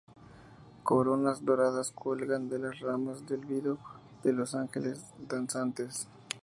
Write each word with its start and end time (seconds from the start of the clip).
Coronas 0.81 1.45
doradas 1.45 1.91
cuelgan 1.91 2.49
de 2.49 2.57
las 2.57 2.79
ramas 2.79 3.27
de 3.27 3.35
olivo 3.35 3.77
de 4.23 4.33
los 4.33 4.55
ángeles 4.55 5.05
danzantes. 5.29 6.07